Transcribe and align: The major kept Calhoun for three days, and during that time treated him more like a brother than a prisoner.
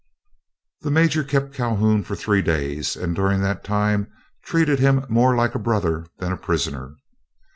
The 0.81 0.89
major 0.89 1.23
kept 1.23 1.53
Calhoun 1.53 2.03
for 2.03 2.15
three 2.15 2.41
days, 2.41 2.95
and 2.95 3.15
during 3.15 3.39
that 3.41 3.63
time 3.63 4.07
treated 4.43 4.79
him 4.79 5.05
more 5.09 5.35
like 5.35 5.53
a 5.53 5.59
brother 5.59 6.07
than 6.17 6.31
a 6.31 6.37
prisoner. 6.37 6.95